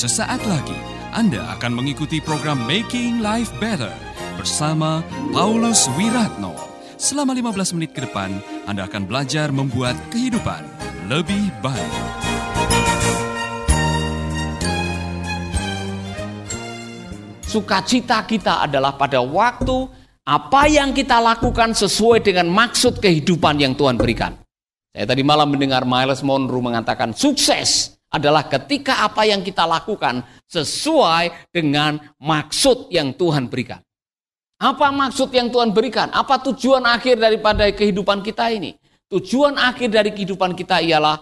Sesaat 0.00 0.40
lagi 0.48 0.80
Anda 1.12 1.44
akan 1.60 1.76
mengikuti 1.76 2.24
program 2.24 2.64
Making 2.64 3.20
Life 3.20 3.52
Better 3.60 3.92
bersama 4.40 5.04
Paulus 5.28 5.92
Wiratno. 5.92 6.56
Selama 6.96 7.36
15 7.36 7.76
menit 7.76 7.92
ke 7.92 8.08
depan, 8.08 8.32
Anda 8.64 8.88
akan 8.88 9.04
belajar 9.04 9.52
membuat 9.52 10.00
kehidupan 10.08 10.64
lebih 11.04 11.52
baik. 11.60 11.92
Sukacita 17.44 18.24
kita 18.24 18.64
adalah 18.64 18.96
pada 18.96 19.20
waktu 19.20 19.84
apa 20.24 20.64
yang 20.64 20.96
kita 20.96 21.20
lakukan 21.20 21.76
sesuai 21.76 22.24
dengan 22.24 22.48
maksud 22.48 23.04
kehidupan 23.04 23.60
yang 23.60 23.76
Tuhan 23.76 24.00
berikan. 24.00 24.32
Saya 24.96 25.04
tadi 25.04 25.20
malam 25.20 25.52
mendengar 25.52 25.84
Miles 25.84 26.24
Monroe 26.24 26.64
mengatakan 26.64 27.12
sukses 27.12 27.99
adalah 28.10 28.50
ketika 28.50 29.06
apa 29.06 29.22
yang 29.22 29.40
kita 29.40 29.62
lakukan 29.62 30.26
sesuai 30.50 31.50
dengan 31.54 31.98
maksud 32.18 32.90
yang 32.90 33.14
Tuhan 33.14 33.46
berikan. 33.46 33.78
Apa 34.60 34.92
maksud 34.92 35.32
yang 35.32 35.48
Tuhan 35.48 35.72
berikan? 35.72 36.12
Apa 36.12 36.42
tujuan 36.52 36.84
akhir 36.84 37.16
daripada 37.16 37.64
kehidupan 37.70 38.20
kita 38.20 38.52
ini? 38.52 38.76
Tujuan 39.08 39.56
akhir 39.56 39.88
dari 39.88 40.10
kehidupan 40.12 40.52
kita 40.52 40.84
ialah 40.84 41.16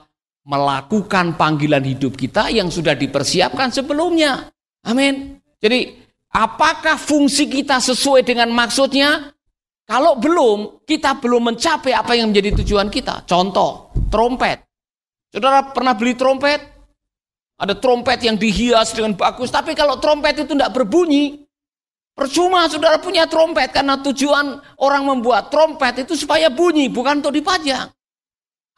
melakukan 0.49 1.37
panggilan 1.37 1.85
hidup 1.85 2.17
kita 2.17 2.49
yang 2.51 2.73
sudah 2.73 2.97
dipersiapkan 2.97 3.69
sebelumnya. 3.71 4.49
Amin. 4.83 5.39
Jadi, 5.61 5.93
apakah 6.33 6.97
fungsi 6.97 7.47
kita 7.47 7.79
sesuai 7.79 8.25
dengan 8.25 8.49
maksudnya? 8.51 9.31
Kalau 9.89 10.21
belum, 10.21 10.85
kita 10.85 11.17
belum 11.17 11.53
mencapai 11.53 11.97
apa 11.97 12.13
yang 12.17 12.33
menjadi 12.33 12.61
tujuan 12.61 12.93
kita. 12.93 13.25
Contoh, 13.25 13.93
trompet. 14.13 14.65
Saudara 15.33 15.65
pernah 15.73 15.97
beli 15.97 16.13
trompet? 16.17 16.78
Ada 17.59 17.75
trompet 17.75 18.23
yang 18.23 18.39
dihias 18.39 18.95
dengan 18.95 19.19
bagus, 19.19 19.51
tapi 19.51 19.75
kalau 19.75 19.99
trompet 19.99 20.39
itu 20.39 20.55
tidak 20.55 20.71
berbunyi, 20.71 21.43
percuma 22.15 22.71
saudara 22.71 23.03
punya 23.03 23.27
trompet 23.27 23.75
karena 23.75 23.99
tujuan 23.99 24.63
orang 24.79 25.03
membuat 25.03 25.51
trompet 25.51 26.07
itu 26.07 26.15
supaya 26.15 26.47
bunyi, 26.55 26.87
bukan 26.87 27.19
untuk 27.19 27.35
dipajang. 27.35 27.91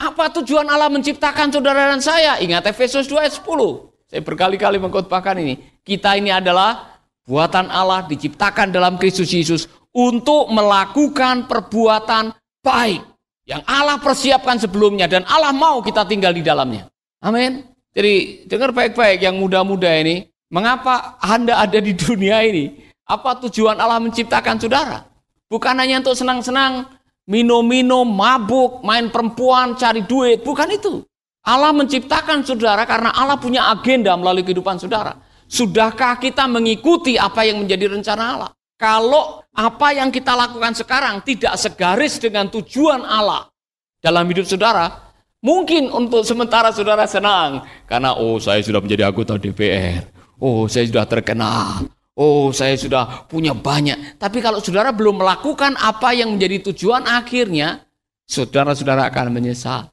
Apa 0.00 0.32
tujuan 0.40 0.64
Allah 0.64 0.88
menciptakan 0.88 1.52
saudara 1.52 1.92
dan 1.92 2.00
saya? 2.00 2.40
Ingat 2.40 2.72
Efesus 2.72 3.04
2 3.04 3.20
ayat 3.20 3.36
10. 3.36 4.08
Saya 4.08 4.24
berkali-kali 4.24 4.80
mengkhotbahkan 4.80 5.36
ini. 5.36 5.60
Kita 5.84 6.16
ini 6.16 6.32
adalah 6.32 7.04
buatan 7.28 7.68
Allah 7.68 8.08
diciptakan 8.08 8.72
dalam 8.72 8.96
Kristus 8.96 9.28
Yesus 9.28 9.68
untuk 9.92 10.48
melakukan 10.48 11.44
perbuatan 11.44 12.32
baik 12.64 13.02
yang 13.44 13.60
Allah 13.66 13.98
persiapkan 13.98 14.56
sebelumnya 14.56 15.10
dan 15.10 15.26
Allah 15.26 15.50
mau 15.50 15.82
kita 15.82 16.06
tinggal 16.06 16.30
di 16.30 16.40
dalamnya. 16.40 16.86
Amin. 17.20 17.66
Jadi 17.90 18.46
dengar 18.46 18.70
baik-baik 18.70 19.18
yang 19.22 19.34
muda-muda 19.38 19.90
ini, 19.98 20.30
mengapa 20.50 21.18
Anda 21.18 21.58
ada 21.58 21.78
di 21.82 21.90
dunia 21.94 22.42
ini? 22.46 22.90
Apa 23.10 23.42
tujuan 23.46 23.74
Allah 23.78 23.98
menciptakan 23.98 24.62
saudara? 24.62 25.02
Bukan 25.50 25.74
hanya 25.74 25.98
untuk 25.98 26.14
senang-senang, 26.14 26.86
minum-minum, 27.26 28.06
mabuk, 28.06 28.86
main 28.86 29.10
perempuan, 29.10 29.74
cari 29.74 30.06
duit, 30.06 30.46
bukan 30.46 30.70
itu. 30.70 31.02
Allah 31.42 31.74
menciptakan 31.74 32.46
saudara 32.46 32.86
karena 32.86 33.10
Allah 33.10 33.34
punya 33.40 33.66
agenda 33.72 34.14
melalui 34.14 34.46
kehidupan 34.46 34.78
saudara. 34.78 35.18
Sudahkah 35.50 36.22
kita 36.22 36.46
mengikuti 36.46 37.18
apa 37.18 37.42
yang 37.42 37.66
menjadi 37.66 37.90
rencana 37.90 38.22
Allah? 38.38 38.50
Kalau 38.78 39.42
apa 39.50 39.88
yang 39.90 40.14
kita 40.14 40.38
lakukan 40.38 40.78
sekarang 40.78 41.18
tidak 41.26 41.58
segaris 41.58 42.22
dengan 42.22 42.46
tujuan 42.46 43.02
Allah 43.02 43.50
dalam 43.98 44.24
hidup 44.30 44.46
saudara, 44.46 45.09
mungkin 45.40 45.88
untuk 45.92 46.24
sementara 46.24 46.72
saudara 46.72 47.08
senang 47.08 47.64
karena 47.88 48.16
oh 48.16 48.36
saya 48.40 48.60
sudah 48.60 48.80
menjadi 48.80 49.08
anggota 49.08 49.40
DPR, 49.40 50.04
oh 50.40 50.68
saya 50.68 50.86
sudah 50.88 51.04
terkenal, 51.08 51.88
oh 52.16 52.52
saya 52.52 52.76
sudah 52.76 53.26
punya 53.26 53.56
banyak. 53.56 54.20
Tapi 54.20 54.38
kalau 54.44 54.60
saudara 54.60 54.92
belum 54.92 55.20
melakukan 55.20 55.76
apa 55.80 56.12
yang 56.12 56.36
menjadi 56.36 56.72
tujuan 56.72 57.08
akhirnya, 57.08 57.84
saudara-saudara 58.28 59.08
akan 59.10 59.34
menyesal. 59.34 59.90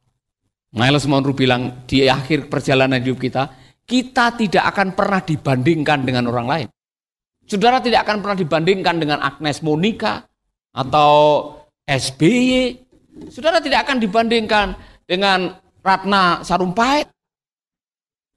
Miles 0.75 1.07
Monroe 1.07 1.33
bilang 1.33 1.87
di 1.87 2.05
akhir 2.05 2.51
perjalanan 2.51 2.99
hidup 2.99 3.23
kita, 3.23 3.49
kita 3.87 4.35
tidak 4.35 4.63
akan 4.75 4.93
pernah 4.93 5.23
dibandingkan 5.23 6.03
dengan 6.03 6.27
orang 6.27 6.47
lain. 6.47 6.67
Saudara 7.47 7.79
tidak 7.79 8.03
akan 8.03 8.19
pernah 8.19 8.35
dibandingkan 8.35 8.95
dengan 8.99 9.23
Agnes 9.23 9.63
Monica 9.63 10.27
atau 10.75 11.55
SBY. 11.87 12.83
Saudara 13.31 13.63
tidak 13.63 13.87
akan 13.87 14.03
dibandingkan 14.03 14.75
dengan 15.07 15.55
Ratna 15.81 16.43
Sarumpait 16.43 17.07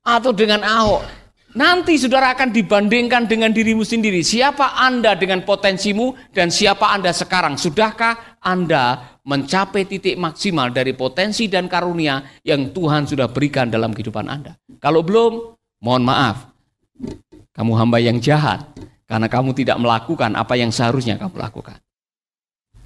atau 0.06 0.30
dengan 0.30 0.62
Ahok. 0.62 1.02
Nanti 1.50 1.98
saudara 1.98 2.30
akan 2.30 2.54
dibandingkan 2.54 3.26
dengan 3.26 3.50
dirimu 3.50 3.82
sendiri. 3.82 4.22
Siapa 4.22 4.78
Anda 4.78 5.18
dengan 5.18 5.42
potensimu 5.42 6.30
dan 6.30 6.46
siapa 6.46 6.94
Anda 6.94 7.10
sekarang? 7.10 7.58
Sudahkah 7.58 8.38
Anda 8.38 9.18
mencapai 9.26 9.82
titik 9.90 10.14
maksimal 10.14 10.70
dari 10.70 10.94
potensi 10.94 11.50
dan 11.50 11.66
karunia 11.66 12.22
yang 12.46 12.70
Tuhan 12.70 13.10
sudah 13.10 13.26
berikan 13.26 13.66
dalam 13.66 13.90
kehidupan 13.90 14.30
Anda? 14.30 14.54
Kalau 14.78 15.02
belum, 15.02 15.58
mohon 15.82 16.06
maaf. 16.06 16.54
Kamu 17.50 17.74
hamba 17.74 17.98
yang 17.98 18.22
jahat 18.22 18.62
karena 19.10 19.26
kamu 19.26 19.50
tidak 19.58 19.74
melakukan 19.82 20.38
apa 20.38 20.54
yang 20.54 20.70
seharusnya 20.70 21.18
kamu 21.18 21.34
lakukan. 21.34 21.82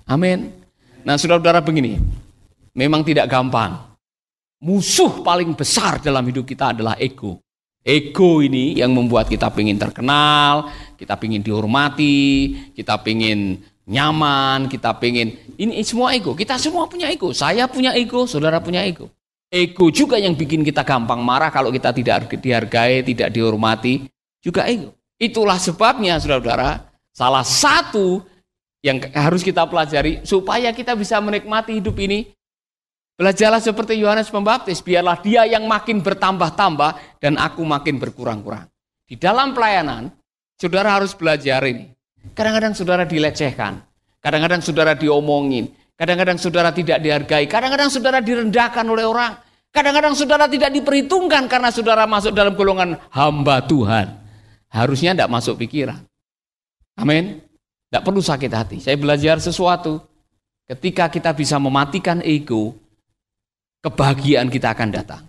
Amin. 0.08 0.48
Nah, 1.04 1.20
saudara-saudara 1.20 1.60
begini, 1.60 2.00
memang 2.74 3.06
tidak 3.06 3.30
gampang. 3.30 3.94
Musuh 4.60 5.22
paling 5.22 5.54
besar 5.54 6.02
dalam 6.02 6.26
hidup 6.26 6.44
kita 6.44 6.74
adalah 6.74 6.98
ego. 6.98 7.40
Ego 7.84 8.40
ini 8.40 8.80
yang 8.80 8.96
membuat 8.96 9.28
kita 9.28 9.52
ingin 9.60 9.76
terkenal, 9.76 10.72
kita 10.96 11.20
ingin 11.20 11.44
dihormati, 11.44 12.72
kita 12.72 12.96
ingin 13.04 13.60
nyaman, 13.84 14.72
kita 14.72 14.96
ingin 15.04 15.36
ini 15.60 15.84
semua 15.84 16.16
ego. 16.16 16.32
Kita 16.32 16.56
semua 16.56 16.88
punya 16.88 17.12
ego. 17.12 17.30
Saya 17.36 17.68
punya 17.68 17.92
ego, 17.92 18.24
saudara 18.24 18.58
punya 18.58 18.80
ego. 18.82 19.12
Ego 19.52 19.92
juga 19.92 20.16
yang 20.16 20.34
bikin 20.34 20.64
kita 20.64 20.82
gampang 20.82 21.20
marah 21.20 21.52
kalau 21.52 21.68
kita 21.68 21.92
tidak 21.92 22.26
dihargai, 22.40 23.04
tidak 23.04 23.28
dihormati, 23.30 24.08
juga 24.40 24.64
ego. 24.64 24.96
Itulah 25.20 25.60
sebabnya 25.60 26.18
saudara-saudara, 26.18 26.90
salah 27.14 27.44
satu 27.46 28.24
yang 28.82 28.98
harus 29.14 29.46
kita 29.46 29.62
pelajari 29.68 30.24
supaya 30.26 30.72
kita 30.74 30.96
bisa 30.98 31.20
menikmati 31.22 31.78
hidup 31.78 31.94
ini. 32.00 32.32
Belajarlah 33.14 33.62
seperti 33.62 33.94
Yohanes 34.02 34.26
Pembaptis, 34.26 34.82
biarlah 34.82 35.22
dia 35.22 35.46
yang 35.46 35.70
makin 35.70 36.02
bertambah-tambah 36.02 37.22
dan 37.22 37.38
aku 37.38 37.62
makin 37.62 38.02
berkurang-kurang. 38.02 38.66
Di 39.06 39.14
dalam 39.14 39.54
pelayanan, 39.54 40.10
saudara 40.58 40.98
harus 40.98 41.14
belajar 41.14 41.62
ini. 41.62 41.94
Kadang-kadang 42.34 42.74
saudara 42.74 43.06
dilecehkan, 43.06 43.78
kadang-kadang 44.18 44.66
saudara 44.66 44.98
diomongin, 44.98 45.70
kadang-kadang 45.94 46.42
saudara 46.42 46.74
tidak 46.74 46.98
dihargai, 46.98 47.46
kadang-kadang 47.46 47.86
saudara 47.86 48.18
direndahkan 48.18 48.82
oleh 48.82 49.06
orang, 49.06 49.38
kadang-kadang 49.70 50.18
saudara 50.18 50.50
tidak 50.50 50.74
diperhitungkan 50.74 51.46
karena 51.46 51.70
saudara 51.70 52.10
masuk 52.10 52.34
dalam 52.34 52.58
golongan 52.58 52.98
hamba 53.14 53.62
Tuhan. 53.62 54.10
Harusnya 54.74 55.14
tidak 55.14 55.30
masuk 55.30 55.54
pikiran. 55.62 56.02
Amin. 56.98 57.38
Tidak 57.86 58.02
perlu 58.02 58.18
sakit 58.18 58.50
hati. 58.50 58.76
Saya 58.82 58.98
belajar 58.98 59.38
sesuatu. 59.38 60.02
Ketika 60.66 61.06
kita 61.06 61.30
bisa 61.30 61.60
mematikan 61.62 62.18
ego, 62.24 62.74
kebahagiaan 63.84 64.48
kita 64.48 64.72
akan 64.72 64.88
datang. 64.88 65.22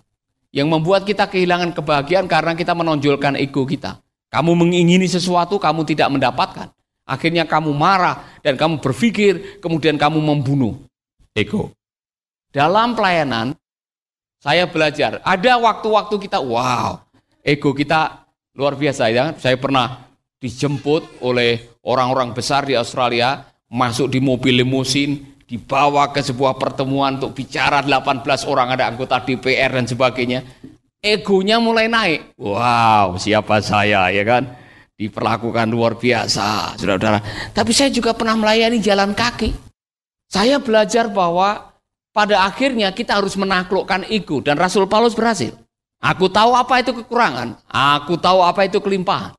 Yang 0.48 0.68
membuat 0.72 1.04
kita 1.04 1.28
kehilangan 1.28 1.76
kebahagiaan 1.76 2.24
karena 2.24 2.56
kita 2.56 2.72
menonjolkan 2.72 3.36
ego 3.36 3.68
kita. 3.68 4.00
Kamu 4.32 4.56
mengingini 4.56 5.04
sesuatu, 5.04 5.60
kamu 5.60 5.84
tidak 5.84 6.08
mendapatkan. 6.08 6.72
Akhirnya 7.04 7.44
kamu 7.44 7.76
marah 7.76 8.24
dan 8.40 8.56
kamu 8.56 8.80
berpikir, 8.80 9.60
kemudian 9.60 10.00
kamu 10.00 10.18
membunuh 10.18 10.80
ego. 11.36 11.76
Dalam 12.48 12.96
pelayanan, 12.96 13.52
saya 14.40 14.64
belajar, 14.64 15.20
ada 15.20 15.52
waktu-waktu 15.60 16.16
kita, 16.24 16.40
wow, 16.40 17.04
ego 17.44 17.76
kita 17.76 18.26
Luar 18.56 18.72
biasa 18.72 19.12
ya. 19.12 19.36
Saya 19.36 19.60
pernah 19.60 20.08
dijemput 20.40 21.20
oleh 21.20 21.76
orang-orang 21.84 22.32
besar 22.32 22.64
di 22.64 22.72
Australia, 22.72 23.44
masuk 23.68 24.08
di 24.08 24.16
mobil 24.16 24.64
limusin, 24.64 25.35
dibawa 25.46 26.10
ke 26.10 26.20
sebuah 26.20 26.58
pertemuan 26.58 27.22
untuk 27.22 27.38
bicara 27.38 27.80
18 27.80 28.26
orang 28.50 28.74
ada 28.74 28.90
anggota 28.90 29.22
DPR 29.22 29.78
dan 29.78 29.86
sebagainya. 29.86 30.42
Egonya 30.98 31.62
mulai 31.62 31.86
naik. 31.86 32.34
Wow, 32.34 33.14
siapa 33.14 33.62
saya 33.62 34.10
ya 34.10 34.26
kan? 34.26 34.50
Diperlakukan 34.98 35.70
luar 35.70 35.94
biasa, 35.94 36.74
saudara-saudara. 36.74 37.20
Tapi 37.54 37.70
saya 37.70 37.92
juga 37.94 38.10
pernah 38.16 38.34
melayani 38.34 38.82
jalan 38.82 39.14
kaki. 39.14 39.54
Saya 40.26 40.58
belajar 40.58 41.06
bahwa 41.06 41.70
pada 42.10 42.42
akhirnya 42.42 42.90
kita 42.90 43.14
harus 43.14 43.38
menaklukkan 43.38 44.08
ego 44.10 44.42
dan 44.42 44.58
Rasul 44.58 44.90
Paulus 44.90 45.14
berhasil. 45.14 45.54
Aku 46.02 46.26
tahu 46.26 46.56
apa 46.56 46.80
itu 46.82 46.96
kekurangan. 46.96 47.60
Aku 47.70 48.18
tahu 48.18 48.42
apa 48.42 48.66
itu 48.66 48.82
kelimpahan. 48.82 49.36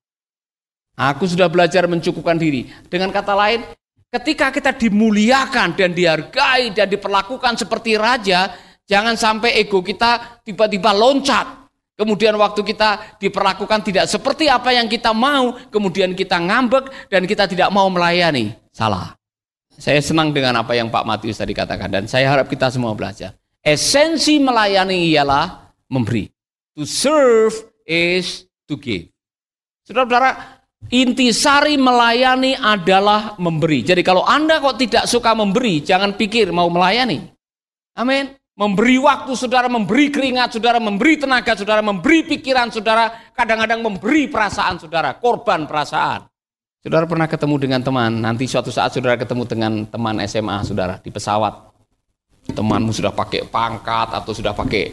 Aku 0.97 1.29
sudah 1.29 1.45
belajar 1.45 1.85
mencukupkan 1.85 2.37
diri. 2.37 2.69
Dengan 2.89 3.13
kata 3.13 3.33
lain, 3.37 3.61
ketika 4.11 4.51
kita 4.51 4.71
dimuliakan 4.75 5.75
dan 5.75 5.91
dihargai 5.91 6.71
dan 6.71 6.87
diperlakukan 6.87 7.59
seperti 7.59 7.99
raja, 7.99 8.55
jangan 8.87 9.19
sampai 9.19 9.59
ego 9.59 9.83
kita 9.83 10.41
tiba-tiba 10.43 10.95
loncat. 10.95 11.67
Kemudian 11.97 12.37
waktu 12.37 12.61
kita 12.61 13.17
diperlakukan 13.17 13.81
tidak 13.81 14.05
seperti 14.05 14.45
apa 14.45 14.69
yang 14.69 14.85
kita 14.85 15.17
mau, 15.17 15.57
kemudian 15.73 16.13
kita 16.13 16.37
ngambek 16.37 17.09
dan 17.09 17.25
kita 17.25 17.49
tidak 17.49 17.73
mau 17.73 17.89
melayani. 17.89 18.53
Salah. 18.69 19.17
Saya 19.77 20.01
senang 20.01 20.29
dengan 20.33 20.61
apa 20.61 20.73
yang 20.77 20.93
Pak 20.93 21.05
Matius 21.05 21.37
tadi 21.41 21.53
katakan 21.57 21.89
dan 21.89 22.05
saya 22.05 22.29
harap 22.29 22.49
kita 22.49 22.69
semua 22.69 22.93
belajar. 22.93 23.33
Esensi 23.65 24.37
melayani 24.37 25.09
ialah 25.09 25.73
memberi. 25.89 26.29
To 26.77 26.85
serve 26.85 27.53
is 27.85 28.45
to 28.69 28.77
give. 28.77 29.09
Saudara-saudara, 29.85 30.56
intisari 30.87 31.75
melayani 31.75 32.53
adalah 32.55 33.35
memberi. 33.41 33.83
Jadi 33.83 34.01
kalau 34.05 34.23
Anda 34.23 34.61
kok 34.61 34.77
tidak 34.79 35.09
suka 35.09 35.33
memberi, 35.33 35.81
jangan 35.81 36.15
pikir 36.15 36.53
mau 36.53 36.69
melayani. 36.69 37.27
Amin. 37.97 38.37
Memberi 38.57 38.97
waktu 38.97 39.37
saudara, 39.37 39.69
memberi 39.69 40.09
keringat 40.09 40.57
saudara, 40.57 40.81
memberi 40.81 41.21
tenaga 41.21 41.53
saudara, 41.53 41.85
memberi 41.85 42.25
pikiran 42.25 42.73
saudara, 42.73 43.29
kadang-kadang 43.37 43.85
memberi 43.85 44.25
perasaan 44.25 44.81
saudara, 44.81 45.13
korban 45.21 45.69
perasaan. 45.69 46.25
Saudara 46.81 47.05
pernah 47.05 47.29
ketemu 47.29 47.55
dengan 47.61 47.81
teman, 47.85 48.17
nanti 48.17 48.49
suatu 48.49 48.73
saat 48.73 48.97
saudara 48.97 49.13
ketemu 49.13 49.43
dengan 49.45 49.85
teman 49.85 50.17
SMA 50.25 50.65
saudara 50.65 50.97
di 50.97 51.13
pesawat. 51.13 51.53
Temanmu 52.49 52.95
sudah 52.95 53.13
pakai 53.13 53.45
pangkat 53.45 54.09
atau 54.15 54.31
sudah 54.33 54.55
pakai 54.55 54.89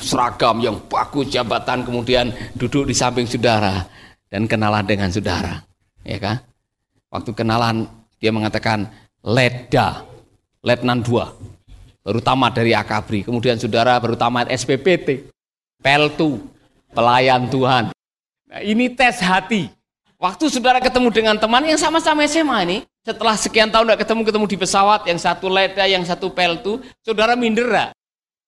seragam 0.00 0.62
yang 0.64 0.80
bagus 0.88 1.28
jabatan 1.28 1.84
kemudian 1.84 2.32
duduk 2.56 2.88
di 2.88 2.94
samping 2.96 3.28
saudara 3.28 3.84
dan 4.28 4.48
kenalan 4.48 4.84
dengan 4.84 5.08
saudara. 5.12 5.64
Ya 6.04 6.20
kan? 6.20 6.40
Waktu 7.08 7.30
kenalan 7.32 7.88
dia 8.18 8.34
mengatakan 8.34 8.90
Leda, 9.24 10.04
Letnan 10.64 11.04
2 11.04 11.54
baru 12.04 12.20
tamat 12.20 12.52
dari 12.52 12.76
Akabri, 12.76 13.24
kemudian 13.24 13.56
saudara 13.56 13.96
baru 13.96 14.12
tamat 14.12 14.52
SPPT, 14.52 15.32
Peltu, 15.80 16.36
pelayan 16.92 17.48
Tuhan. 17.48 17.96
Nah, 18.44 18.60
ini 18.60 18.92
tes 18.92 19.24
hati. 19.24 19.72
Waktu 20.20 20.52
saudara 20.52 20.78
ketemu 20.84 21.08
dengan 21.10 21.36
teman 21.40 21.64
yang 21.64 21.80
sama-sama 21.80 22.24
SMA 22.28 22.58
ini, 22.68 22.78
setelah 23.04 23.36
sekian 23.36 23.68
tahun 23.68 23.92
tidak 23.92 24.00
ketemu-ketemu 24.04 24.46
di 24.48 24.56
pesawat, 24.56 25.00
yang 25.08 25.20
satu 25.20 25.48
leda, 25.48 25.84
yang 25.84 26.04
satu 26.04 26.32
peltu, 26.32 26.80
saudara 27.04 27.36
mindera. 27.36 27.92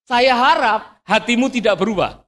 Saya 0.07 0.33
harap 0.37 1.01
hatimu 1.05 1.53
tidak 1.53 1.77
berubah. 1.77 2.25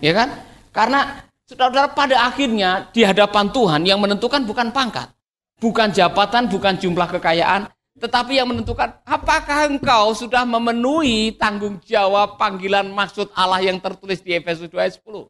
Ya 0.00 0.12
kan? 0.12 0.28
Karena 0.74 1.24
saudara-saudara 1.52 1.92
pada 1.92 2.16
akhirnya 2.24 2.88
di 2.96 3.04
hadapan 3.04 3.52
Tuhan 3.52 3.84
yang 3.84 4.00
menentukan 4.00 4.40
bukan 4.48 4.72
pangkat, 4.72 5.12
bukan 5.60 5.92
jabatan, 5.92 6.48
bukan 6.48 6.80
jumlah 6.80 7.04
kekayaan, 7.12 7.68
tetapi 8.00 8.40
yang 8.40 8.48
menentukan 8.48 8.96
apakah 9.04 9.68
engkau 9.68 10.16
sudah 10.16 10.48
memenuhi 10.48 11.36
tanggung 11.36 11.76
jawab 11.84 12.40
panggilan 12.40 12.88
maksud 12.88 13.28
Allah 13.36 13.60
yang 13.60 13.76
tertulis 13.76 14.24
di 14.24 14.32
Efesus 14.32 14.72
2 14.72 14.80
ayat 14.80 14.96
10. 14.96 15.28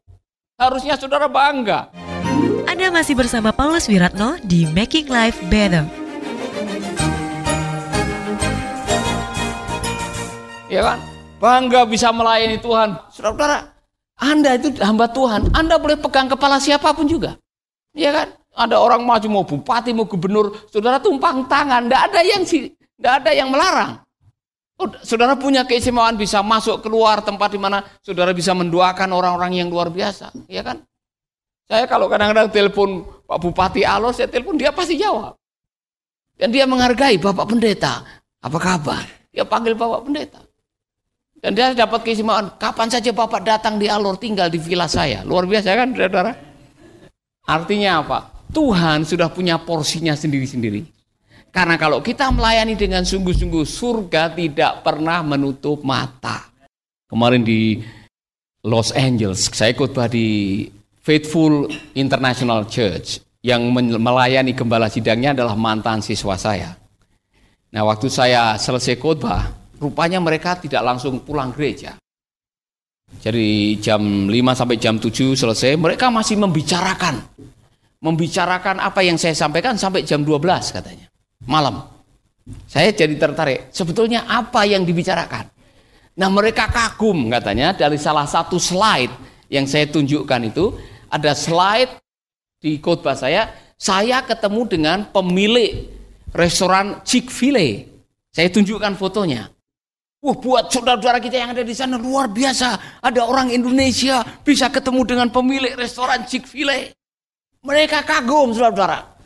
Harusnya 0.55 0.95
saudara 0.95 1.27
bangga. 1.27 1.91
Anda 2.63 2.87
masih 2.87 3.19
bersama 3.19 3.51
Paulus 3.51 3.91
Wiratno 3.91 4.39
di 4.47 4.63
Making 4.63 5.11
Life 5.11 5.43
Better. 5.51 5.83
Ya 10.71 10.81
kan? 10.81 10.99
Bangga 11.43 11.83
bisa 11.83 12.15
melayani 12.15 12.57
Tuhan. 12.63 12.95
Saudara-saudara, 13.11 13.72
Anda 14.19 14.57
itu 14.57 14.73
hamba 14.81 15.09
Tuhan. 15.09 15.49
Anda 15.53 15.81
boleh 15.81 15.97
pegang 15.97 16.29
kepala 16.29 16.61
siapa 16.61 16.93
pun 16.93 17.09
juga. 17.09 17.37
Ya 17.93 18.13
kan? 18.13 18.27
Ada 18.53 18.77
orang 18.77 19.01
maju 19.01 19.27
mau 19.33 19.45
bupati, 19.45 19.89
mau 19.97 20.05
gubernur, 20.05 20.53
saudara 20.69 21.01
tumpang 21.01 21.49
tangan, 21.49 21.89
tidak 21.89 22.01
ada 22.05 22.19
yang 22.21 22.41
tidak 22.45 23.13
ada 23.17 23.31
yang 23.33 23.49
melarang. 23.49 23.97
Oh, 24.77 24.89
saudara 25.01 25.33
punya 25.33 25.65
keistimewaan 25.65 26.13
bisa 26.17 26.45
masuk 26.45 26.85
keluar 26.85 27.25
tempat 27.25 27.49
di 27.49 27.57
mana 27.57 27.81
saudara 28.05 28.29
bisa 28.29 28.53
mendoakan 28.53 29.09
orang-orang 29.09 29.57
yang 29.57 29.73
luar 29.73 29.89
biasa, 29.89 30.29
ya 30.45 30.61
kan? 30.61 30.85
Saya 31.65 31.89
kalau 31.89 32.05
kadang-kadang 32.05 32.53
telepon 32.53 33.01
Pak 33.25 33.41
Bupati 33.41 33.81
Alo, 33.81 34.13
saya 34.13 34.29
telepon 34.29 34.53
dia 34.53 34.69
pasti 34.69 35.01
jawab. 35.01 35.33
Dan 36.37 36.53
dia 36.53 36.69
menghargai 36.69 37.17
Bapak 37.17 37.49
Pendeta. 37.49 38.05
Apa 38.43 38.57
kabar? 38.61 39.05
Dia 39.33 39.45
panggil 39.49 39.73
Bapak 39.73 40.05
Pendeta. 40.05 40.41
Dan 41.43 41.59
dia 41.59 41.75
dapat 41.75 42.07
keistimewaan, 42.07 42.55
kapan 42.55 42.87
saja 42.87 43.11
Bapak 43.11 43.43
datang 43.43 43.75
di 43.75 43.91
Alor 43.91 44.15
tinggal 44.15 44.47
di 44.47 44.55
villa 44.55 44.87
saya. 44.87 45.27
Luar 45.27 45.43
biasa 45.43 45.75
kan, 45.75 45.91
saudara? 45.91 46.31
Artinya 47.43 47.99
apa? 47.99 48.31
Tuhan 48.55 49.03
sudah 49.03 49.27
punya 49.27 49.59
porsinya 49.59 50.15
sendiri-sendiri. 50.15 50.87
Karena 51.51 51.75
kalau 51.75 51.99
kita 51.99 52.31
melayani 52.31 52.79
dengan 52.79 53.03
sungguh-sungguh, 53.03 53.67
surga 53.67 54.31
tidak 54.31 54.87
pernah 54.87 55.19
menutup 55.19 55.83
mata. 55.83 56.47
Kemarin 57.11 57.43
di 57.43 57.83
Los 58.63 58.95
Angeles, 58.95 59.51
saya 59.51 59.75
khotbah 59.75 60.07
di 60.07 60.63
Faithful 61.03 61.67
International 61.99 62.63
Church 62.71 63.19
yang 63.43 63.67
melayani 63.75 64.55
gembala 64.55 64.87
sidangnya 64.87 65.35
adalah 65.35 65.59
mantan 65.59 65.99
siswa 65.99 66.39
saya. 66.39 66.79
Nah, 67.75 67.83
waktu 67.83 68.07
saya 68.07 68.55
selesai 68.55 68.95
khotbah, 68.95 69.51
rupanya 69.83 70.23
mereka 70.23 70.55
tidak 70.55 70.79
langsung 70.79 71.19
pulang 71.19 71.51
gereja. 71.51 71.99
Jadi 73.19 73.77
jam 73.83 74.31
5 74.31 74.31
sampai 74.55 74.79
jam 74.79 74.95
7 74.95 75.35
selesai, 75.35 75.75
mereka 75.75 76.07
masih 76.07 76.39
membicarakan 76.39 77.19
membicarakan 78.03 78.83
apa 78.83 78.99
yang 78.99 79.15
saya 79.15 79.31
sampaikan 79.31 79.79
sampai 79.79 80.03
jam 80.03 80.27
12 80.27 80.75
katanya. 80.75 81.07
Malam. 81.47 81.87
Saya 82.67 82.91
jadi 82.91 83.15
tertarik. 83.15 83.71
Sebetulnya 83.71 84.27
apa 84.27 84.67
yang 84.67 84.83
dibicarakan? 84.83 85.47
Nah 86.19 86.27
mereka 86.27 86.67
kagum 86.67 87.31
katanya 87.31 87.71
dari 87.71 87.95
salah 87.95 88.27
satu 88.27 88.59
slide 88.59 89.15
yang 89.47 89.63
saya 89.63 89.87
tunjukkan 89.87 90.51
itu. 90.51 90.75
Ada 91.07 91.31
slide 91.31 92.03
di 92.59 92.75
khotbah 92.83 93.15
saya. 93.15 93.55
Saya 93.79 94.19
ketemu 94.27 94.61
dengan 94.67 94.97
pemilik 95.07 95.87
restoran 96.35 96.99
Chick-fil-A. 97.07 97.87
Saya 98.35 98.51
tunjukkan 98.51 98.99
fotonya. 98.99 99.52
Wah 100.23 100.39
buat 100.39 100.71
saudara-saudara 100.71 101.19
kita 101.19 101.35
yang 101.35 101.51
ada 101.51 101.67
di 101.67 101.75
sana 101.75 101.99
luar 101.99 102.31
biasa. 102.31 102.99
Ada 103.03 103.27
orang 103.27 103.51
Indonesia 103.51 104.23
bisa 104.39 104.71
ketemu 104.71 105.03
dengan 105.03 105.27
pemilik 105.27 105.75
restoran 105.75 106.23
Chick-fil-A. 106.23 106.95
Mereka 107.59 108.07
kagum, 108.07 108.55
saudara-saudara. 108.55 109.19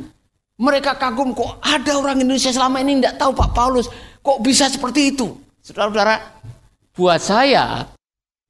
Mereka 0.58 0.98
kagum 0.98 1.38
kok 1.38 1.62
ada 1.62 2.02
orang 2.02 2.18
Indonesia 2.18 2.50
selama 2.50 2.82
ini 2.82 2.98
tidak 2.98 3.22
tahu 3.22 3.30
Pak 3.38 3.54
Paulus. 3.54 3.86
Kok 4.26 4.42
bisa 4.42 4.74
seperti 4.74 5.14
itu? 5.14 5.38
Saudara-saudara, 5.62 6.18
buat 6.98 7.22
saya 7.22 7.86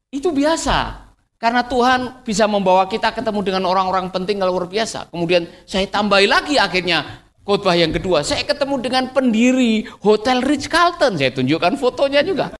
itu 0.07 0.31
biasa. 0.31 1.03
Karena 1.35 1.67
Tuhan 1.67 2.23
bisa 2.23 2.47
membawa 2.47 2.87
kita 2.87 3.11
ketemu 3.11 3.43
dengan 3.43 3.63
orang-orang 3.67 4.07
penting 4.07 4.39
luar 4.39 4.71
biasa. 4.71 5.11
Kemudian 5.11 5.45
saya 5.67 5.83
tambahi 5.83 6.25
lagi 6.25 6.55
akhirnya 6.55 7.26
khotbah 7.47 7.79
yang 7.79 7.95
kedua. 7.95 8.27
Saya 8.27 8.43
ketemu 8.43 8.75
dengan 8.83 9.03
pendiri 9.15 9.87
Hotel 10.03 10.43
Ritz 10.43 10.67
Carlton. 10.67 11.15
Saya 11.15 11.31
tunjukkan 11.31 11.79
fotonya 11.79 12.19
juga. 12.27 12.51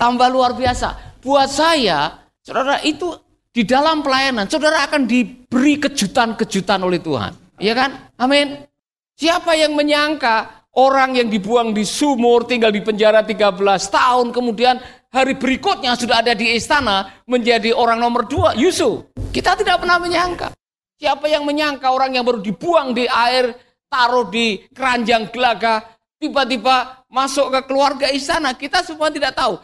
Tambah 0.00 0.32
luar 0.32 0.56
biasa. 0.56 1.20
Buat 1.20 1.52
saya, 1.52 2.24
saudara 2.40 2.80
itu 2.80 3.12
di 3.52 3.68
dalam 3.68 4.00
pelayanan, 4.00 4.48
saudara 4.48 4.88
akan 4.88 5.04
diberi 5.04 5.76
kejutan-kejutan 5.76 6.80
oleh 6.80 7.04
Tuhan. 7.04 7.60
Iya 7.60 7.76
kan? 7.76 7.90
Amin. 8.16 8.64
Siapa 9.12 9.52
yang 9.52 9.76
menyangka 9.76 10.64
orang 10.80 11.20
yang 11.20 11.28
dibuang 11.28 11.76
di 11.76 11.84
sumur, 11.84 12.48
tinggal 12.48 12.72
di 12.72 12.80
penjara 12.80 13.20
13 13.20 13.60
tahun, 13.92 14.32
kemudian 14.32 14.80
hari 15.12 15.36
berikutnya 15.36 15.92
sudah 15.94 16.24
ada 16.24 16.32
di 16.32 16.56
istana 16.56 17.22
menjadi 17.28 17.76
orang 17.76 18.00
nomor 18.00 18.24
dua, 18.24 18.56
Yusuf. 18.56 19.12
Kita 19.30 19.52
tidak 19.60 19.84
pernah 19.84 20.00
menyangka. 20.00 20.56
Siapa 20.96 21.28
yang 21.28 21.44
menyangka 21.44 21.92
orang 21.92 22.16
yang 22.16 22.24
baru 22.24 22.40
dibuang 22.40 22.96
di 22.96 23.04
air, 23.04 23.52
taruh 23.92 24.32
di 24.32 24.64
keranjang 24.72 25.28
gelaga, 25.28 25.84
tiba-tiba 26.16 27.04
masuk 27.12 27.52
ke 27.52 27.60
keluarga 27.68 28.08
istana. 28.08 28.56
Kita 28.56 28.80
semua 28.80 29.12
tidak 29.12 29.36
tahu. 29.36 29.60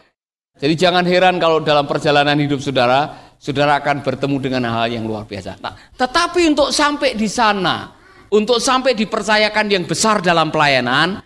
Jadi 0.61 0.75
jangan 0.77 1.01
heran 1.09 1.41
kalau 1.41 1.57
dalam 1.65 1.89
perjalanan 1.89 2.37
hidup 2.37 2.61
saudara, 2.61 3.33
saudara 3.41 3.81
akan 3.81 4.05
bertemu 4.05 4.37
dengan 4.37 4.69
hal 4.69 4.93
yang 4.93 5.09
luar 5.09 5.25
biasa. 5.25 5.57
Nah, 5.57 5.73
tetapi 5.97 6.45
untuk 6.53 6.69
sampai 6.69 7.17
di 7.17 7.25
sana, 7.25 7.89
untuk 8.29 8.61
sampai 8.61 8.93
dipercayakan 8.93 9.65
yang 9.71 9.83
besar 9.89 10.21
dalam 10.21 10.53
pelayanan, 10.53 11.23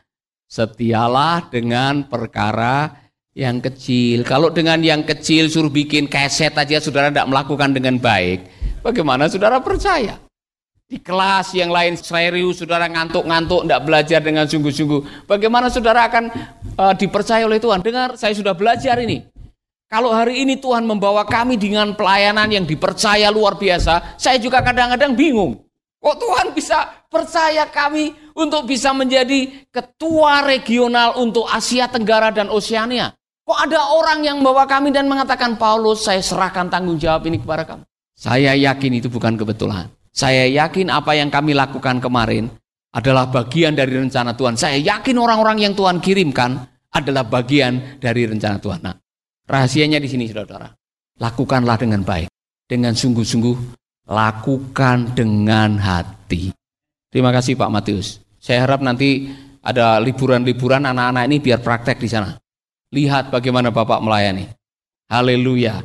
setialah 0.48 1.50
dengan 1.50 2.06
perkara 2.08 3.04
yang 3.34 3.58
kecil. 3.58 4.22
Kalau 4.22 4.54
dengan 4.54 4.78
yang 4.86 5.02
kecil 5.02 5.50
suruh 5.50 5.74
bikin 5.74 6.06
keset 6.06 6.54
aja 6.54 6.78
saudara 6.78 7.10
tidak 7.10 7.26
melakukan 7.26 7.74
dengan 7.74 7.98
baik, 7.98 8.46
bagaimana 8.86 9.26
saudara 9.26 9.58
percaya? 9.58 10.23
Di 10.94 11.02
kelas 11.02 11.58
yang 11.58 11.74
lain 11.74 11.98
serius, 11.98 12.62
saudara 12.62 12.86
ngantuk-ngantuk, 12.86 13.66
tidak 13.66 13.82
belajar 13.82 14.22
dengan 14.22 14.46
sungguh-sungguh. 14.46 15.26
Bagaimana 15.26 15.74
saudara 15.74 16.06
akan 16.06 16.30
uh, 16.78 16.94
dipercaya 16.94 17.50
oleh 17.50 17.58
Tuhan? 17.58 17.82
Dengar, 17.82 18.14
saya 18.14 18.38
sudah 18.38 18.54
belajar 18.54 19.02
ini. 19.02 19.26
Kalau 19.90 20.14
hari 20.14 20.46
ini 20.46 20.54
Tuhan 20.62 20.86
membawa 20.86 21.26
kami 21.26 21.58
dengan 21.58 21.98
pelayanan 21.98 22.46
yang 22.46 22.62
dipercaya 22.70 23.34
luar 23.34 23.58
biasa, 23.58 24.22
saya 24.22 24.38
juga 24.38 24.62
kadang-kadang 24.62 25.18
bingung. 25.18 25.66
Kok 25.98 26.16
Tuhan 26.22 26.48
bisa 26.54 26.86
percaya 27.10 27.66
kami 27.66 28.14
untuk 28.38 28.70
bisa 28.70 28.94
menjadi 28.94 29.66
ketua 29.74 30.46
regional 30.46 31.18
untuk 31.18 31.50
Asia 31.50 31.90
Tenggara 31.90 32.30
dan 32.30 32.54
Oseania? 32.54 33.18
Kok 33.50 33.60
ada 33.66 33.98
orang 33.98 34.22
yang 34.22 34.46
bawa 34.46 34.70
kami 34.70 34.94
dan 34.94 35.10
mengatakan, 35.10 35.58
Paulus 35.58 36.06
saya 36.06 36.22
serahkan 36.22 36.70
tanggung 36.70 37.02
jawab 37.02 37.26
ini 37.26 37.42
kepada 37.42 37.66
kamu. 37.66 37.82
Saya 38.14 38.54
yakin 38.54 39.02
itu 39.02 39.10
bukan 39.10 39.34
kebetulan. 39.34 39.90
Saya 40.14 40.46
yakin 40.46 40.94
apa 40.94 41.18
yang 41.18 41.34
kami 41.34 41.58
lakukan 41.58 41.98
kemarin 41.98 42.54
adalah 42.94 43.26
bagian 43.26 43.74
dari 43.74 43.98
rencana 43.98 44.38
Tuhan. 44.38 44.54
Saya 44.54 44.78
yakin 44.78 45.18
orang-orang 45.18 45.66
yang 45.66 45.74
Tuhan 45.74 45.98
kirimkan 45.98 46.70
adalah 46.94 47.26
bagian 47.26 47.98
dari 47.98 48.30
rencana 48.30 48.62
Tuhan. 48.62 48.86
Nah, 48.86 48.94
rahasianya 49.50 49.98
di 49.98 50.06
sini 50.06 50.30
saudara. 50.30 50.70
Lakukanlah 51.18 51.82
dengan 51.82 52.06
baik. 52.06 52.30
Dengan 52.70 52.94
sungguh-sungguh. 52.94 53.82
Lakukan 54.14 55.18
dengan 55.18 55.82
hati. 55.82 56.54
Terima 57.10 57.34
kasih 57.34 57.58
Pak 57.58 57.74
Matius. 57.74 58.22
Saya 58.38 58.70
harap 58.70 58.86
nanti 58.86 59.34
ada 59.66 59.98
liburan-liburan 59.98 60.86
anak-anak 60.86 61.24
ini 61.26 61.38
biar 61.42 61.64
praktek 61.66 61.98
di 61.98 62.10
sana. 62.12 62.38
Lihat 62.94 63.34
bagaimana 63.34 63.74
Bapak 63.74 63.98
melayani. 63.98 64.46
Haleluya. 65.10 65.82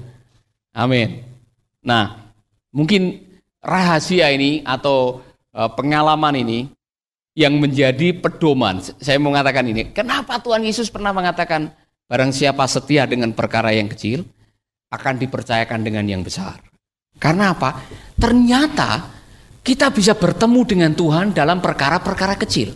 Amin. 0.76 1.24
Nah, 1.80 2.32
mungkin 2.74 3.27
rahasia 3.62 4.30
ini 4.30 4.62
atau 4.62 5.22
e, 5.50 5.60
pengalaman 5.74 6.34
ini 6.38 6.70
yang 7.38 7.54
menjadi 7.58 8.18
pedoman. 8.18 8.82
Saya 8.82 9.18
mau 9.22 9.30
mengatakan 9.30 9.62
ini, 9.66 9.94
kenapa 9.94 10.42
Tuhan 10.42 10.66
Yesus 10.66 10.90
pernah 10.90 11.14
mengatakan 11.14 11.70
barang 12.10 12.32
siapa 12.34 12.66
setia 12.66 13.06
dengan 13.06 13.30
perkara 13.30 13.70
yang 13.70 13.86
kecil 13.86 14.26
akan 14.90 15.20
dipercayakan 15.20 15.80
dengan 15.84 16.04
yang 16.08 16.24
besar. 16.24 16.58
Karena 17.18 17.54
apa? 17.54 17.84
Ternyata 18.18 19.06
kita 19.62 19.92
bisa 19.92 20.16
bertemu 20.16 20.60
dengan 20.64 20.90
Tuhan 20.96 21.36
dalam 21.36 21.60
perkara-perkara 21.60 22.40
kecil. 22.40 22.72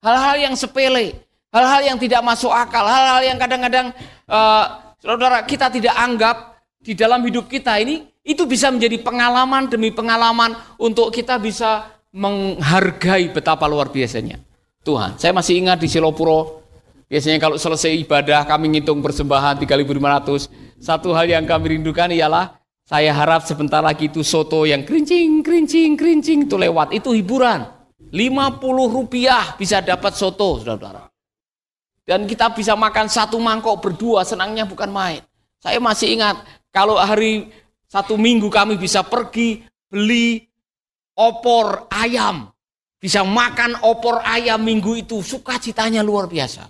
Hal-hal 0.00 0.38
yang 0.38 0.54
sepele, 0.56 1.12
hal-hal 1.52 1.82
yang 1.94 1.98
tidak 2.00 2.22
masuk 2.24 2.48
akal, 2.48 2.86
hal-hal 2.86 3.20
yang 3.26 3.36
kadang-kadang 3.36 3.90
uh, 4.30 4.94
saudara 5.02 5.44
kita 5.44 5.68
tidak 5.68 5.94
anggap 5.98 6.56
di 6.80 6.94
dalam 6.94 7.20
hidup 7.26 7.50
kita 7.50 7.76
ini 7.82 8.06
itu 8.26 8.42
bisa 8.44 8.74
menjadi 8.74 8.98
pengalaman 8.98 9.70
demi 9.70 9.94
pengalaman 9.94 10.58
untuk 10.82 11.14
kita 11.14 11.38
bisa 11.38 11.94
menghargai 12.10 13.30
betapa 13.30 13.70
luar 13.70 13.86
biasanya 13.94 14.42
Tuhan. 14.82 15.14
Saya 15.14 15.30
masih 15.30 15.62
ingat 15.62 15.78
di 15.78 15.86
Silopuro 15.86 16.66
biasanya 17.06 17.38
kalau 17.38 17.54
selesai 17.54 17.94
ibadah 18.02 18.42
kami 18.42 18.74
ngitung 18.74 18.98
persembahan 18.98 19.62
3.500. 19.62 20.82
Satu 20.82 21.14
hal 21.14 21.30
yang 21.30 21.46
kami 21.46 21.78
rindukan 21.78 22.10
ialah 22.10 22.58
saya 22.86 23.14
harap 23.14 23.46
sebentar 23.46 23.82
lagi 23.82 24.10
itu 24.10 24.26
soto 24.26 24.66
yang 24.66 24.82
kerincing, 24.82 25.42
kerincing, 25.46 25.98
kerincing 25.98 26.50
itu 26.50 26.54
lewat. 26.58 26.94
Itu 26.94 27.14
hiburan. 27.14 27.66
50 28.14 28.62
rupiah 28.86 29.58
bisa 29.58 29.82
dapat 29.82 30.14
soto, 30.14 30.62
saudara. 30.62 31.10
Dan 32.06 32.30
kita 32.30 32.54
bisa 32.54 32.78
makan 32.78 33.10
satu 33.10 33.42
mangkok 33.42 33.82
berdua, 33.82 34.22
senangnya 34.22 34.62
bukan 34.62 34.86
main. 34.94 35.18
Saya 35.58 35.82
masih 35.82 36.14
ingat, 36.14 36.38
kalau 36.70 36.94
hari 36.94 37.50
satu 37.86 38.18
minggu 38.18 38.50
kami 38.50 38.74
bisa 38.76 39.06
pergi 39.06 39.62
beli 39.86 40.42
opor 41.16 41.86
ayam. 41.90 42.50
Bisa 42.96 43.22
makan 43.22 43.86
opor 43.86 44.24
ayam 44.24 44.58
minggu 44.64 44.98
itu, 44.98 45.22
sukacitanya 45.22 46.02
luar 46.02 46.26
biasa. 46.26 46.66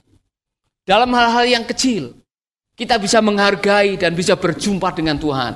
Dalam 0.84 1.08
hal-hal 1.16 1.46
yang 1.48 1.64
kecil, 1.64 2.12
kita 2.76 3.00
bisa 3.00 3.24
menghargai 3.24 3.96
dan 3.96 4.12
bisa 4.12 4.36
berjumpa 4.36 4.92
dengan 4.92 5.16
Tuhan. 5.16 5.54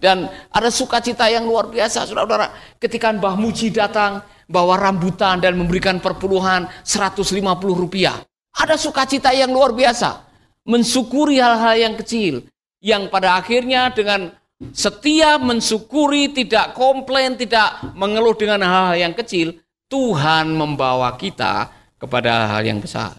Dan 0.00 0.30
ada 0.48 0.70
sukacita 0.72 1.28
yang 1.28 1.44
luar 1.44 1.68
biasa, 1.68 2.08
saudara-saudara. 2.08 2.78
Ketika 2.80 3.12
Mbah 3.12 3.36
Muji 3.36 3.68
datang, 3.68 4.24
bawa 4.50 4.74
rambutan 4.80 5.38
dan 5.38 5.54
memberikan 5.54 6.02
perpuluhan 6.02 6.66
150 6.82 7.36
rupiah. 7.70 8.18
Ada 8.50 8.74
sukacita 8.74 9.30
yang 9.30 9.54
luar 9.54 9.70
biasa. 9.76 10.26
Mensyukuri 10.66 11.38
hal-hal 11.38 11.76
yang 11.78 11.94
kecil. 12.00 12.42
Yang 12.80 13.12
pada 13.12 13.38
akhirnya 13.38 13.92
dengan 13.92 14.32
setia 14.72 15.40
mensyukuri, 15.40 16.30
tidak 16.36 16.76
komplain, 16.76 17.34
tidak 17.40 17.80
mengeluh 17.96 18.36
dengan 18.36 18.60
hal-hal 18.60 19.10
yang 19.10 19.14
kecil, 19.16 19.56
Tuhan 19.88 20.52
membawa 20.54 21.16
kita 21.16 21.72
kepada 21.96 22.56
hal 22.56 22.62
yang 22.62 22.78
besar. 22.78 23.18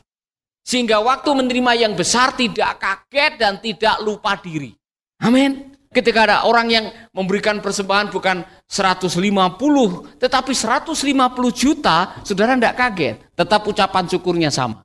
Sehingga 0.61 1.01
waktu 1.01 1.29
menerima 1.33 1.71
yang 1.73 1.93
besar 1.97 2.37
tidak 2.37 2.77
kaget 2.77 3.33
dan 3.41 3.57
tidak 3.57 3.97
lupa 4.05 4.37
diri. 4.37 4.71
Amin. 5.21 5.73
Ketika 5.91 6.23
ada 6.23 6.37
orang 6.47 6.71
yang 6.71 6.85
memberikan 7.11 7.59
persembahan 7.59 8.15
bukan 8.15 8.47
150, 8.63 9.19
tetapi 10.23 10.53
150 10.55 10.95
juta, 11.51 12.15
saudara 12.23 12.55
tidak 12.55 12.75
kaget. 12.79 13.15
Tetap 13.35 13.67
ucapan 13.67 14.07
syukurnya 14.07 14.47
sama. 14.47 14.79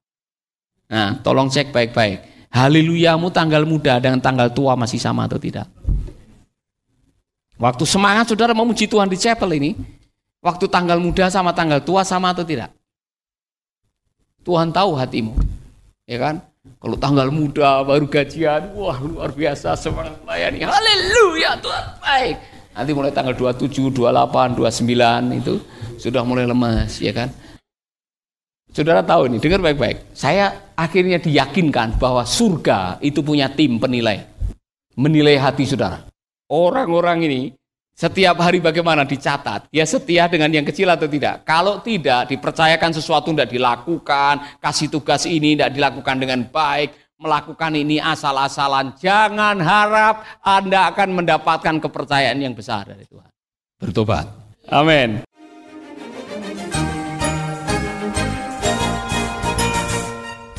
Nah, 0.91 1.23
tolong 1.23 1.47
cek 1.47 1.71
baik-baik. 1.71 2.51
Haleluyamu 2.51 3.31
tanggal 3.31 3.63
muda 3.63 4.03
dengan 4.03 4.19
tanggal 4.19 4.51
tua 4.51 4.75
masih 4.75 4.99
sama 4.99 5.31
atau 5.31 5.39
tidak? 5.39 5.71
Waktu 7.57 7.85
semangat 7.89 8.29
saudara 8.29 8.53
memuji 8.53 8.85
Tuhan 8.85 9.09
di 9.09 9.17
chapel 9.17 9.49
ini, 9.57 9.73
waktu 10.45 10.69
tanggal 10.69 11.01
muda 11.01 11.33
sama 11.33 11.57
tanggal 11.57 11.81
tua 11.81 12.05
sama 12.05 12.37
atau 12.37 12.45
tidak? 12.45 12.69
Tuhan 14.45 14.71
tahu 14.71 14.93
hatimu, 14.95 15.35
ya 16.05 16.21
kan? 16.21 16.37
Kalau 16.77 16.97
tanggal 17.01 17.33
muda 17.33 17.81
baru 17.83 18.05
gajian, 18.07 18.77
wah 18.77 19.01
luar 19.01 19.33
biasa 19.33 19.73
semangat 19.75 20.21
melayani. 20.23 20.69
Haleluya 20.69 21.57
Tuhan 21.59 21.85
baik. 21.99 22.37
Nanti 22.77 22.91
mulai 22.93 23.11
tanggal 23.11 23.33
27, 23.33 23.89
28, 23.89 24.61
29 24.61 25.41
itu 25.41 25.55
sudah 25.97 26.23
mulai 26.23 26.45
lemas, 26.45 27.01
ya 27.01 27.11
kan? 27.17 27.33
Saudara 28.71 29.01
tahu 29.01 29.33
ini, 29.33 29.41
dengar 29.41 29.65
baik-baik. 29.65 30.13
Saya 30.13 30.71
akhirnya 30.77 31.17
diyakinkan 31.17 31.97
bahwa 31.97 32.29
surga 32.29 33.01
itu 33.01 33.25
punya 33.25 33.49
tim 33.49 33.81
penilai. 33.81 34.29
Menilai 34.93 35.41
hati 35.41 35.65
saudara. 35.65 36.06
Orang-orang 36.47 37.27
ini 37.27 37.43
setiap 37.91 38.39
hari 38.39 38.63
bagaimana 38.63 39.03
dicatat. 39.03 39.67
Ya 39.75 39.83
setia 39.83 40.31
dengan 40.31 40.47
yang 40.55 40.63
kecil 40.63 40.87
atau 40.87 41.11
tidak. 41.11 41.43
Kalau 41.43 41.83
tidak, 41.83 42.31
dipercayakan 42.31 42.95
sesuatu 42.95 43.35
tidak 43.35 43.51
dilakukan. 43.51 44.63
Kasih 44.63 44.87
tugas 44.87 45.27
ini 45.27 45.59
tidak 45.59 45.75
dilakukan 45.75 46.17
dengan 46.23 46.47
baik. 46.47 47.19
Melakukan 47.19 47.73
ini 47.75 47.99
asal-asalan. 47.99 48.95
Jangan 48.95 49.59
harap 49.59 50.23
Anda 50.45 50.93
akan 50.95 51.19
mendapatkan 51.19 51.83
kepercayaan 51.83 52.39
yang 52.39 52.55
besar 52.55 52.87
dari 52.95 53.09
Tuhan. 53.09 53.33
Bertobat. 53.81 54.29
Amin. 54.71 55.27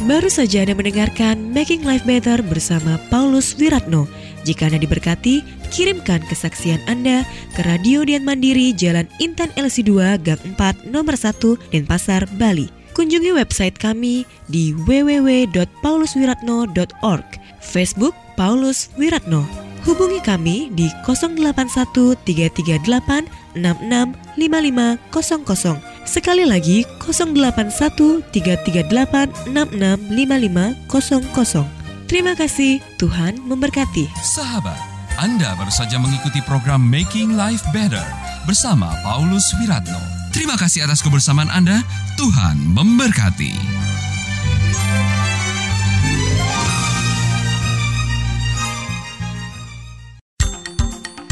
Baru 0.08 0.32
saja 0.32 0.64
Anda 0.64 0.76
mendengarkan 0.76 1.52
Making 1.52 1.84
Life 1.84 2.08
Better 2.08 2.40
bersama 2.40 2.96
Paulus 3.08 3.56
Wiratno. 3.56 4.27
Jika 4.48 4.72
Anda 4.72 4.80
diberkati, 4.80 5.44
kirimkan 5.76 6.24
kesaksian 6.32 6.80
Anda 6.88 7.28
ke 7.52 7.68
Radio 7.68 8.08
Dian 8.08 8.24
Mandiri 8.24 8.72
Jalan 8.72 9.12
Intan 9.20 9.52
LC2 9.60 10.24
Gang 10.24 10.40
4 10.56 10.88
Nomor 10.88 11.20
1 11.20 11.60
Denpasar, 11.76 12.24
Bali. 12.40 12.72
Kunjungi 12.96 13.36
website 13.36 13.76
kami 13.76 14.24
di 14.48 14.72
www.pauluswiratno.org, 14.72 17.28
Facebook 17.60 18.16
Paulus 18.40 18.88
Wiratno. 18.96 19.44
Hubungi 19.84 20.24
kami 20.24 20.72
di 20.72 20.88
081 21.04 22.16
338 22.24 23.60
665500 23.60 26.08
Sekali 26.08 26.48
lagi 26.48 26.88
081 27.04 28.24
338 28.32 29.52
665500. 29.52 31.77
Terima 32.08 32.40
kasih, 32.40 32.80
Tuhan 32.96 33.36
memberkati. 33.44 34.08
Sahabat, 34.24 34.80
Anda 35.20 35.52
baru 35.60 35.68
saja 35.68 36.00
mengikuti 36.00 36.40
program 36.40 36.80
Making 36.80 37.36
Life 37.36 37.68
Better 37.76 38.08
bersama 38.48 38.96
Paulus 39.04 39.44
Wiratno. 39.60 40.00
Terima 40.32 40.56
kasih 40.56 40.88
atas 40.88 41.04
kebersamaan 41.04 41.52
Anda. 41.52 41.84
Tuhan 42.16 42.64
memberkati. 42.72 43.52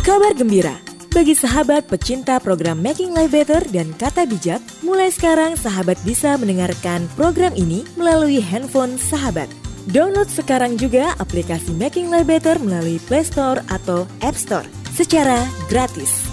Kabar 0.03 0.35
gembira 0.35 0.75
bagi 1.15 1.31
sahabat 1.31 1.87
pecinta 1.87 2.35
program 2.43 2.83
Making 2.83 3.15
Life 3.15 3.31
Better 3.31 3.63
dan 3.71 3.95
Kata 3.95 4.27
Bijak, 4.27 4.59
mulai 4.83 5.07
sekarang 5.07 5.55
sahabat 5.55 5.95
bisa 6.03 6.35
mendengarkan 6.35 7.07
program 7.15 7.55
ini 7.55 7.87
melalui 7.95 8.43
handphone 8.43 8.99
sahabat. 8.99 9.64
Download 9.85 10.25
sekarang 10.25 10.81
juga 10.81 11.13
aplikasi 11.21 11.69
Making 11.77 12.09
Life 12.09 12.25
Better 12.25 12.57
melalui 12.57 12.97
Play 13.05 13.21
Store 13.21 13.61
atau 13.69 14.09
App 14.25 14.33
Store 14.33 14.65
secara 14.97 15.45
gratis. 15.69 16.24